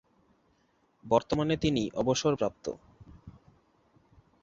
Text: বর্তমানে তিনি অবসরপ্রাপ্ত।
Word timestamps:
বর্তমানে 1.05 1.55
তিনি 1.57 1.83
অবসরপ্রাপ্ত। 1.93 2.65